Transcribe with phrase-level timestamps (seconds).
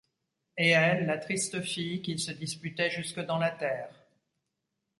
[0.57, 4.03] Et elle, la triste fille, qu’ils se disputaient jusque dans la terre!